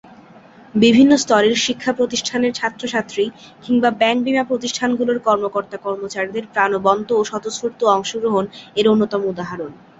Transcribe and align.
বিভিন্ন 0.75 1.11
স্তরের 1.17 1.55
শিক্ষা 1.57 1.91
প্রতিষ্ঠানের 1.93 2.55
ছাত্র-ছাত্রী 2.55 3.25
কিংবা 3.63 3.89
ব্যাংক-বীমা 3.99 4.43
প্রতিষ্ঠানগুলোর 4.43 5.17
কর্মকর্তা-কর্মচারীদের 5.19 6.45
প্রাণবন্ত 6.53 7.09
ও 7.13 7.27
স্বতঃস্ফূর্ত 7.29 7.79
অংশগ্রহণ 7.95 8.45
এর 8.75 8.85
অন্যতম 8.87 9.21
উদাহরণ। 9.25 9.71